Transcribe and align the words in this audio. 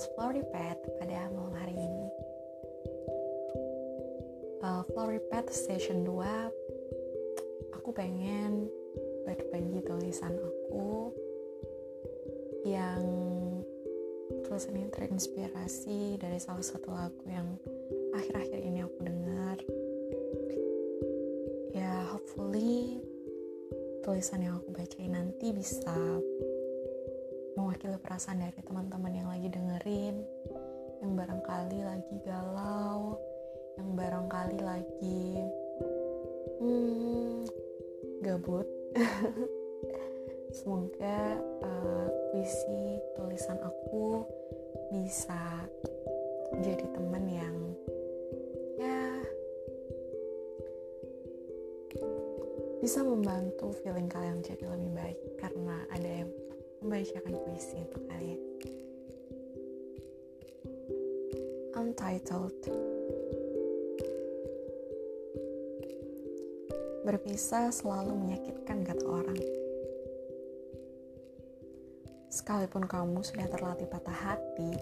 podcast 0.00 0.16
Flowery 0.16 0.44
Pet 0.48 0.80
pada 0.96 1.28
malam 1.28 1.52
hari 1.60 1.76
ini. 1.76 2.06
Uh, 4.64 4.80
Flowery 4.88 5.20
Pet 5.28 5.44
Station 5.52 6.08
2 6.08 7.76
Aku 7.76 7.92
pengen 7.92 8.72
berbagi 9.28 9.84
tulisan 9.84 10.32
aku 10.40 11.12
yang 12.64 13.04
tulisan 14.48 14.80
ini 14.80 14.88
terinspirasi 14.88 16.16
dari 16.16 16.40
salah 16.40 16.64
satu 16.64 16.96
lagu 16.96 17.20
yang 17.28 17.60
akhir-akhir 18.16 18.56
ini 18.56 18.80
aku 18.80 19.04
dengar 19.04 19.56
ya 21.76 22.08
hopefully 22.08 23.04
tulisan 24.00 24.48
yang 24.48 24.64
aku 24.64 24.72
bacain 24.72 25.12
nanti 25.12 25.52
bisa 25.52 25.92
mewakili 27.60 28.00
perasaan 28.00 28.40
dari 28.40 28.56
teman-teman 28.64 29.12
yang 29.12 29.28
lagi 29.28 29.52
dengerin 29.52 30.16
yang 31.04 31.12
barangkali 31.12 31.84
lagi 31.84 32.16
galau 32.24 33.20
yang 33.76 33.92
barangkali 33.92 34.58
lagi 34.64 35.44
hmm, 36.56 37.44
gabut. 38.24 38.64
Semoga 40.56 41.36
uh, 41.60 42.08
puisi 42.32 42.96
tulisan 43.12 43.60
aku 43.60 44.24
bisa 44.88 45.68
jadi 46.64 46.84
teman 46.96 47.24
yang 47.28 47.56
ya 48.80 49.00
bisa 52.80 53.04
membantu 53.04 53.76
feeling 53.84 54.08
kalian 54.08 54.40
jadi 54.40 54.64
lebih 54.64 54.92
baik. 54.96 55.18
Karena 55.36 55.84
ada 55.92 55.99
membacakan 56.90 57.38
puisi 57.46 57.78
untuk 57.86 58.02
kalian. 58.10 58.42
Untitled 61.78 62.58
Berpisah 67.06 67.70
selalu 67.70 68.10
menyakitkan 68.18 68.82
kata 68.82 69.06
orang. 69.06 69.38
Sekalipun 72.26 72.82
kamu 72.90 73.22
sudah 73.22 73.46
terlatih 73.46 73.86
patah 73.86 74.18
hati, 74.26 74.74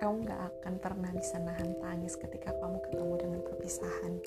kamu 0.00 0.24
gak 0.24 0.40
akan 0.56 0.74
pernah 0.80 1.12
bisa 1.12 1.36
nahan 1.36 1.76
tangis 1.84 2.16
ketika 2.16 2.56
kamu 2.56 2.80
ketemu 2.80 3.14
dengan 3.20 3.40
perpisahan. 3.44 4.24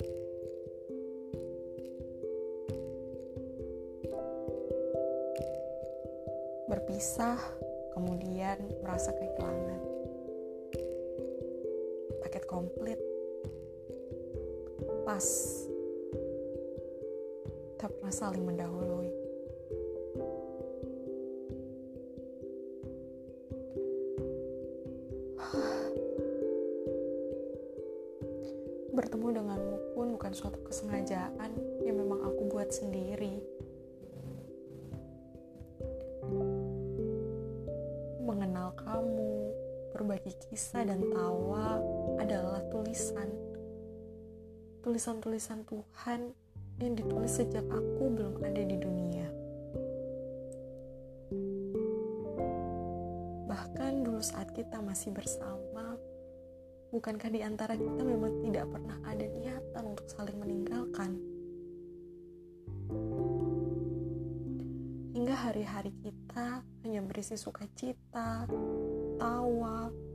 Berpisah, 6.98 7.38
kemudian 7.94 8.58
merasa 8.82 9.14
kehilangan. 9.14 9.78
Paket 12.26 12.42
komplit, 12.50 12.98
pas, 15.06 15.22
tak 17.78 17.94
pernah 17.94 18.10
saling 18.10 18.42
mendahului. 18.42 19.14
Bertemu 28.90 29.38
denganmu 29.38 29.76
pun 29.94 30.18
bukan 30.18 30.34
suatu 30.34 30.58
kesengajaan 30.66 31.54
yang 31.86 31.94
memang 31.94 32.26
aku 32.26 32.50
buat 32.50 32.74
sendiri 32.74 33.38
berbagi 40.18 40.50
kisah 40.50 40.82
dan 40.82 40.98
tawa 41.14 41.78
adalah 42.18 42.58
tulisan. 42.74 43.30
Tulisan-tulisan 44.82 45.62
Tuhan 45.62 46.34
yang 46.82 46.98
ditulis 46.98 47.38
sejak 47.38 47.62
aku 47.70 48.10
belum 48.10 48.42
ada 48.42 48.58
di 48.66 48.74
dunia. 48.82 49.30
Bahkan 53.46 53.92
dulu 54.02 54.18
saat 54.18 54.50
kita 54.58 54.82
masih 54.82 55.14
bersama, 55.14 55.94
bukankah 56.90 57.30
di 57.30 57.46
antara 57.46 57.78
kita 57.78 58.02
memang 58.02 58.42
tidak 58.42 58.66
pernah 58.74 58.98
ada 59.06 59.22
niatan 59.22 59.84
untuk 59.86 60.06
saling 60.10 60.34
meninggalkan? 60.34 61.14
Hingga 65.14 65.34
hari-hari 65.46 65.94
kita 66.02 66.66
hanya 66.82 67.06
berisi 67.06 67.38
sukacita, 67.38 68.50
tawa, 69.18 70.07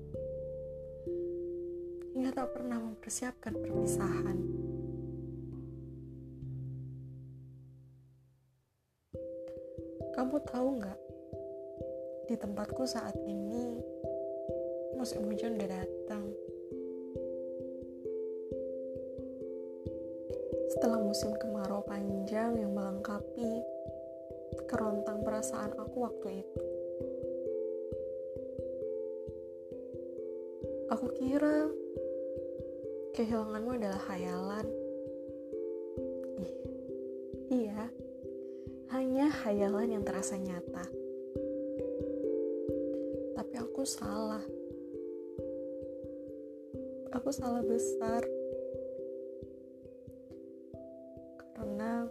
hingga 2.23 2.39
tak 2.39 2.55
pernah 2.55 2.79
mempersiapkan 2.79 3.51
perpisahan. 3.51 4.39
Kamu 10.15 10.35
tahu 10.47 10.67
nggak? 10.79 10.99
Di 12.31 12.39
tempatku 12.39 12.87
saat 12.87 13.11
ini 13.27 13.75
musim 14.95 15.27
hujan 15.27 15.59
udah 15.59 15.67
datang. 15.67 16.23
Setelah 20.79 21.03
musim 21.03 21.35
kemarau 21.35 21.83
panjang 21.83 22.55
yang 22.55 22.71
melengkapi 22.71 23.51
kerontang 24.71 25.27
perasaan 25.27 25.75
aku 25.75 26.07
waktu 26.07 26.39
itu. 26.39 26.63
Aku 30.87 31.11
kira 31.19 31.82
kehilanganmu 33.13 33.77
adalah 33.77 34.01
hayalan. 34.09 34.65
Ih, 36.41 36.53
iya, 37.53 37.85
hanya 38.89 39.29
hayalan 39.45 39.93
yang 39.93 40.03
terasa 40.03 40.33
nyata. 40.33 40.81
Tapi 43.37 43.53
aku 43.61 43.85
salah. 43.85 44.41
Aku 47.13 47.29
salah 47.29 47.61
besar. 47.61 48.25
Karena 51.53 52.09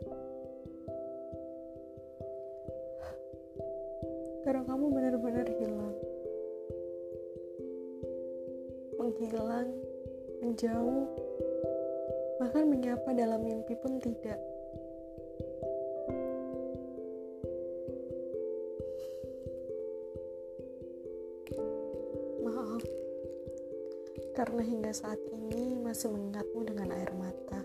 karena 4.46 4.62
kamu 4.70 4.86
benar-benar 4.86 5.46
hilang. 5.50 5.96
Menghilang, 9.02 9.69
menjauh, 10.42 11.06
bahkan 12.42 12.66
menyapa 12.66 13.14
dalam 13.14 13.47
mimpi 13.47 13.78
pun 13.78 14.03
tidak. 14.03 14.42
Maaf, 22.42 22.82
karena 24.34 24.62
hingga 24.66 24.91
saat 24.91 25.22
ini 25.31 25.78
masih 25.78 26.10
mengingatmu 26.10 26.60
dengan 26.66 26.91
air 26.91 27.14
mata. 27.14 27.62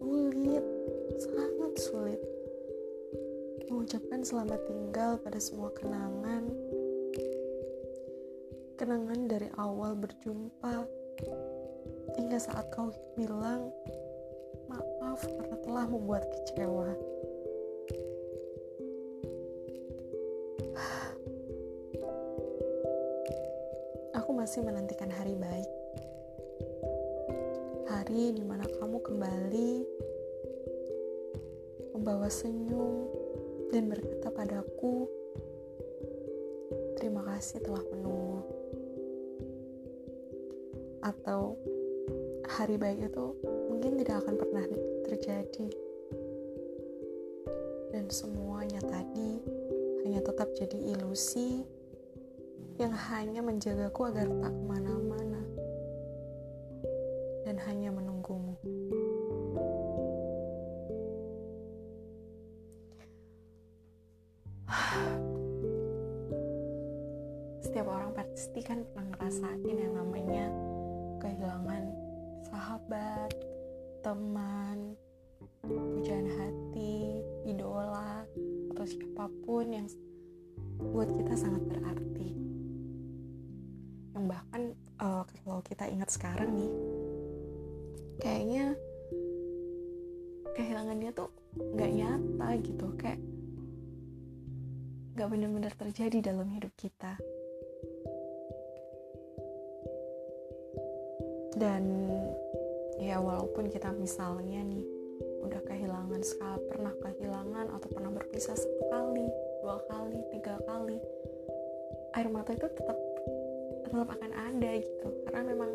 Sulit, 0.00 0.64
sangat 1.20 1.72
sulit 1.76 2.20
mengucapkan 3.68 4.24
selamat 4.24 4.60
tinggal 4.64 5.20
pada 5.20 5.36
semua 5.36 5.68
kenangan. 5.76 6.63
Kenangan 8.84 9.24
dari 9.24 9.48
awal 9.56 9.96
berjumpa 9.96 10.84
hingga 12.20 12.36
saat 12.36 12.68
kau 12.68 12.92
bilang 13.16 13.72
maaf 14.68 15.24
karena 15.24 15.56
telah 15.64 15.88
membuat 15.88 16.28
kecewa. 16.28 16.92
Aku 24.20 24.36
masih 24.36 24.60
menantikan 24.60 25.08
hari 25.08 25.32
baik. 25.32 25.70
Hari 27.88 28.36
di 28.36 28.44
mana 28.44 28.68
kamu 28.68 29.00
kembali 29.00 29.72
membawa 31.96 32.28
senyum 32.28 33.08
dan 33.72 33.88
berkata 33.88 34.28
padaku, 34.28 35.08
"Terima 37.00 37.24
kasih 37.32 37.64
telah 37.64 37.80
menunggu." 37.88 38.53
Atau 41.04 41.60
hari 42.48 42.80
baik 42.80 43.12
itu 43.12 43.36
mungkin 43.68 44.00
tidak 44.00 44.24
akan 44.24 44.40
pernah 44.40 44.64
terjadi, 45.04 45.68
dan 47.92 48.08
semuanya 48.08 48.80
tadi 48.80 49.36
hanya 50.02 50.24
tetap 50.24 50.48
jadi 50.56 50.96
ilusi 50.96 51.60
yang 52.80 52.96
hanya 53.12 53.44
menjagaku 53.44 54.08
agar 54.08 54.32
tak 54.40 54.50
ke 54.50 54.62
mana-mana 54.64 55.44
dan 57.44 57.60
hanya 57.68 57.92
menunggumu. 57.92 58.56
setiap 67.62 67.86
orang 67.92 68.10
pasti 68.16 68.64
kan 68.64 68.80
pernah 68.90 69.14
ngerasain 69.14 69.70
yang 69.70 69.94
namanya 69.94 70.50
kehilangan 71.24 71.88
sahabat 72.52 73.32
teman 74.04 74.92
pujaan 75.64 76.28
hati 76.28 77.24
idola 77.48 78.28
atau 78.76 78.84
siapa 78.84 79.32
pun 79.48 79.72
yang 79.72 79.88
buat 80.92 81.08
kita 81.08 81.32
sangat 81.32 81.64
berarti. 81.64 82.36
Yang 84.12 84.24
bahkan 84.28 84.62
uh, 85.00 85.24
kalau 85.24 85.64
kita 85.64 85.88
ingat 85.88 86.12
sekarang 86.12 86.52
nih 86.52 86.72
kayaknya 88.20 88.76
kehilangan 90.52 91.00
dia 91.00 91.10
tuh 91.16 91.32
nggak 91.56 91.92
nyata 92.04 92.48
gitu. 92.60 92.86
Kayak 93.00 93.20
nggak 95.16 95.28
benar-benar 95.32 95.72
terjadi 95.72 96.20
dalam 96.20 96.52
hidup 96.52 96.74
kita 96.76 97.16
dan 101.54 101.84
ya 102.98 103.18
walaupun 103.18 103.70
kita 103.70 103.90
misalnya 103.94 104.62
nih 104.62 104.84
udah 105.44 105.60
kehilangan 105.66 106.22
sekali 106.24 106.62
pernah 106.66 106.94
kehilangan 106.98 107.66
atau 107.78 107.88
pernah 107.90 108.10
berpisah 108.10 108.56
satu 108.56 108.82
kali 108.90 109.26
dua 109.62 109.78
kali 109.86 110.18
tiga 110.34 110.56
kali 110.66 110.98
air 112.14 112.30
mata 112.30 112.54
itu 112.54 112.66
tetap 112.70 112.98
tetap 113.94 114.10
akan 114.10 114.32
ada 114.34 114.70
gitu. 114.82 115.08
Karena 115.22 115.54
memang 115.54 115.70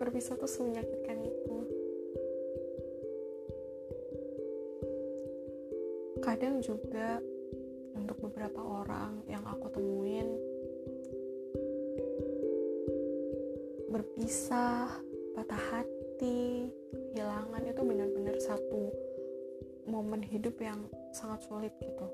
berpisah 0.00 0.40
tuh 0.40 0.48
semenyakitkan 0.48 1.20
itu. 1.20 1.56
Kadang 6.24 6.64
juga 6.64 7.20
untuk 7.92 8.16
beberapa 8.24 8.60
orang 8.64 9.20
yang 9.28 9.44
aku 9.44 9.68
temuin 9.68 10.28
berpisah 13.88 15.00
patah 15.32 15.64
hati 15.72 16.68
kehilangan 17.12 17.62
itu 17.64 17.80
benar-benar 17.80 18.36
satu 18.36 18.92
momen 19.88 20.20
hidup 20.20 20.54
yang 20.60 20.84
sangat 21.16 21.40
sulit 21.48 21.72
gitu. 21.80 22.06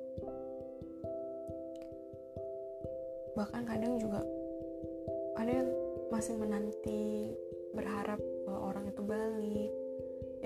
Bahkan 3.34 3.62
kadang 3.66 3.98
juga 3.98 4.22
ada 5.34 5.50
yang 5.50 5.70
masih 6.14 6.38
menanti 6.38 7.34
berharap 7.74 8.22
bahwa 8.46 8.60
orang 8.70 8.84
itu 8.86 9.02
balik. 9.02 9.72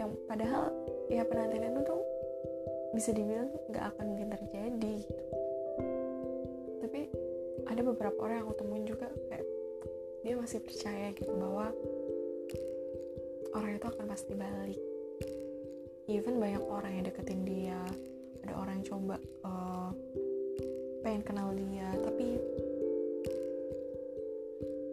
Yang 0.01 0.11
padahal 0.25 0.73
ya 1.13 1.23
penantian 1.29 1.77
itu 1.77 1.81
tuh 1.85 2.03
bisa 2.97 3.13
dibilang 3.13 3.53
nggak 3.69 3.85
akan 3.93 4.05
mungkin 4.09 4.29
terjadi 4.33 4.93
gitu. 5.05 5.25
Tapi 6.81 7.01
ada 7.69 7.81
beberapa 7.85 8.19
orang 8.25 8.41
yang 8.41 8.47
aku 8.49 8.57
temuin 8.65 8.87
juga 8.89 9.13
kayak 9.29 9.48
dia 10.29 10.37
masih 10.37 10.61
percaya 10.61 11.09
gitu 11.17 11.33
bahwa 11.41 11.73
orang 13.57 13.81
itu 13.81 13.87
akan 13.89 14.05
pasti 14.13 14.37
balik. 14.37 14.77
Even 16.05 16.37
banyak 16.37 16.61
orang 16.69 17.01
yang 17.01 17.05
deketin 17.09 17.49
dia 17.49 17.81
ada 18.45 18.53
orang 18.61 18.77
yang 18.77 18.87
coba 18.93 19.17
uh, 19.49 19.89
pengen 21.01 21.25
kenal 21.25 21.49
dia 21.57 21.89
tapi 22.05 22.37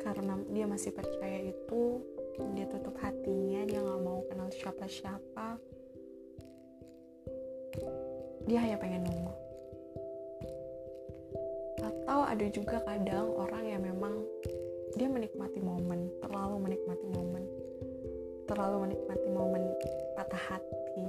karena 0.07 0.39
dia 0.55 0.65
masih 0.71 0.95
percaya 0.95 1.51
itu 1.51 1.83
dia 2.55 2.71
tutup 2.71 2.95
hatinya 3.03 3.67
dia 3.67 3.83
nggak 3.83 4.01
mau 4.07 4.23
kenal 4.31 4.47
siapa-siapa 4.55 5.59
dia 8.47 8.59
hanya 8.63 8.79
pengen 8.79 9.03
nunggu. 9.03 9.35
Atau 11.83 12.19
ada 12.23 12.47
juga 12.47 12.79
kadang 12.87 13.35
orang 13.35 13.67
yang 13.67 13.83
memang 13.83 14.23
dia 14.95 15.11
menikmati 15.11 15.59
momen 15.59 16.07
terlalu 16.23 16.55
menikmati 16.63 17.05
momen 17.11 17.43
terlalu 18.47 18.89
menikmati 18.89 19.27
momen 19.29 19.63
patah 20.15 20.43
hati. 20.49 21.05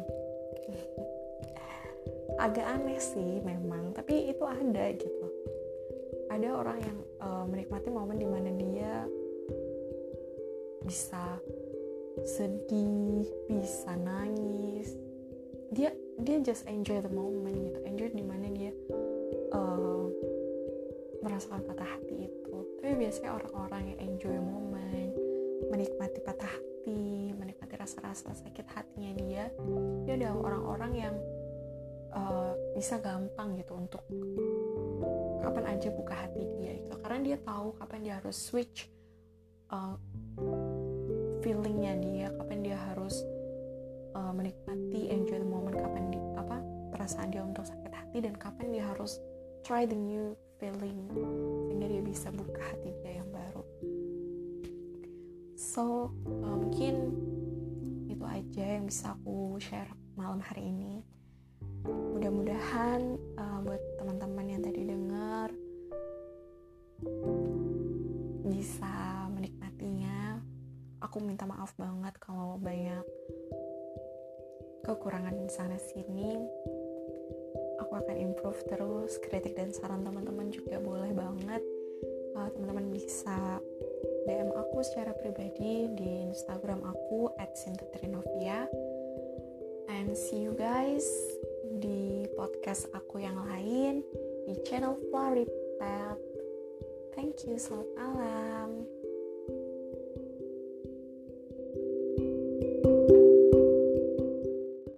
Agak 2.44 2.66
aneh 2.66 3.00
sih 3.00 3.40
memang 3.46 3.94
tapi 3.94 4.28
itu 4.28 4.44
ada 4.44 4.92
gitu. 4.92 5.26
Ada 6.26 6.48
orang 6.52 6.78
yang 6.82 6.98
uh, 7.22 7.44
menikmati 7.46 7.88
momen 7.88 8.18
di 8.18 8.28
mana 8.28 8.50
dia 8.52 8.92
bisa 10.82 11.38
sedih 12.26 13.24
bisa 13.46 13.94
nangis. 13.94 14.98
Dia 15.70 15.94
dia 16.20 16.40
just 16.40 16.64
enjoy 16.64 16.98
the 17.04 17.12
moment 17.12 17.52
gitu 17.52 17.80
enjoy 17.84 18.08
di 18.08 18.24
mana 18.24 18.48
dia 18.48 18.72
merasakan 21.26 21.66
patah 21.66 21.90
hati 21.98 22.30
itu. 22.30 22.56
Tapi 22.78 22.94
biasanya 22.94 23.34
orang-orang 23.34 23.82
yang 23.90 23.98
enjoy 24.06 24.38
moment 24.38 25.12
menikmati 25.66 26.20
patah 26.22 26.46
hati 26.46 27.34
menikmati 27.34 27.74
rasa-rasa 27.74 28.30
sakit 28.30 28.66
hatinya 28.70 29.10
dia 29.18 29.50
dia 30.06 30.14
adalah 30.14 30.36
orang-orang 30.38 30.92
yang 30.94 31.14
uh, 32.14 32.54
bisa 32.76 33.02
gampang 33.02 33.58
gitu 33.58 33.74
untuk 33.74 34.06
kapan 35.42 35.74
aja 35.74 35.88
buka 35.90 36.14
hati 36.14 36.46
dia 36.60 36.72
itu 36.78 36.94
karena 37.02 37.18
dia 37.32 37.36
tahu 37.42 37.74
kapan 37.80 38.00
dia 38.06 38.14
harus 38.22 38.36
switch 38.38 38.86
uh, 39.74 39.98
feelingnya 41.42 41.98
dia 41.98 42.26
kapan 42.38 42.58
dia 42.62 42.78
harus 42.78 43.26
uh, 44.14 44.30
menikmati 44.30 45.10
enjoy 45.10 45.42
the 45.42 45.48
moment 45.48 45.74
kapan 45.74 46.12
di 46.14 46.20
apa 46.38 46.62
perasaan 46.94 47.34
dia 47.34 47.42
untuk 47.42 47.66
sakit 47.66 47.92
hati 47.92 48.18
dan 48.22 48.34
kapan 48.38 48.70
dia 48.70 48.84
harus 48.86 49.18
try 49.66 49.82
the 49.82 49.98
new 49.98 50.38
feeling 50.58 51.08
sehingga 51.68 51.86
dia 51.88 52.02
bisa 52.02 52.28
buka 52.32 52.60
hati 52.60 52.90
dia 53.02 53.22
yang 53.22 53.30
baru. 53.30 53.64
So 55.56 56.12
uh, 56.44 56.56
mungkin 56.56 56.94
itu 58.10 58.24
aja 58.24 58.64
yang 58.80 58.88
bisa 58.88 59.16
aku 59.16 59.60
share 59.60 59.90
malam 60.16 60.40
hari 60.40 60.68
ini. 60.72 61.04
Mudah-mudahan 61.86 63.20
uh, 63.38 63.58
buat 63.62 63.82
teman-teman 64.00 64.46
yang 64.50 64.62
tadi 64.64 64.82
dengar 64.82 65.48
bisa 68.46 69.06
aku 71.16 71.22
minta 71.24 71.48
maaf 71.48 71.72
banget 71.80 72.12
kalau 72.20 72.60
banyak 72.60 73.00
kekurangan 74.84 75.32
di 75.32 75.48
sana 75.48 75.80
sini 75.80 76.36
aku 77.80 77.92
akan 77.96 78.16
improve 78.16 78.60
terus 78.68 79.18
kritik 79.20 79.56
dan 79.56 79.72
saran 79.72 80.04
teman-teman 80.04 80.48
juga 80.52 80.80
boleh 80.80 81.12
banget 81.12 81.62
uh, 82.36 82.48
teman-teman 82.52 82.92
bisa 82.92 83.60
DM 84.28 84.50
aku 84.52 84.82
secara 84.82 85.14
pribadi 85.16 85.88
di 85.94 86.26
Instagram 86.28 86.82
aku 86.84 87.32
@sintetrinovia 87.54 88.68
and 89.88 90.12
see 90.12 90.44
you 90.44 90.52
guys 90.52 91.06
di 91.78 92.26
podcast 92.34 92.90
aku 92.94 93.22
yang 93.22 93.38
lain 93.46 94.02
di 94.46 94.54
channel 94.62 94.98
Floripet. 95.10 96.18
Thank 97.16 97.48
you, 97.48 97.56
selamat 97.56 97.88
malam. 97.96 98.95